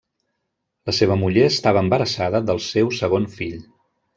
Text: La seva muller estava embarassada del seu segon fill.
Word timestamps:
La 0.89 0.95
seva 0.99 1.17
muller 1.25 1.45
estava 1.49 1.83
embarassada 1.87 2.43
del 2.51 2.63
seu 2.71 2.93
segon 3.03 3.29
fill. 3.39 3.63